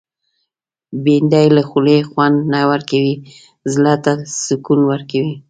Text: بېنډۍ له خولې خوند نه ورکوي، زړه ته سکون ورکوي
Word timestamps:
بېنډۍ 1.03 1.47
له 1.57 1.61
خولې 1.69 1.97
خوند 2.09 2.37
نه 2.53 2.61
ورکوي، 2.71 3.15
زړه 3.71 3.93
ته 4.03 4.13
سکون 4.45 4.79
ورکوي 4.91 5.33